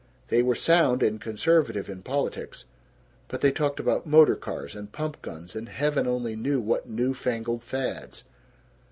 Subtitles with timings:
[0.29, 2.65] They were sound and conservative in politics,
[3.27, 7.13] but they talked about motor cars and pump guns and heaven only knew what new
[7.13, 8.23] fangled fads.